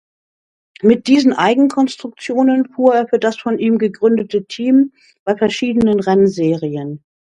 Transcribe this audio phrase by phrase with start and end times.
[0.81, 4.93] Mit diesen Eigenkonstruktionen fuhr er für das von ihm gegründete Team
[5.25, 7.03] bei verschiedenen Rennserien.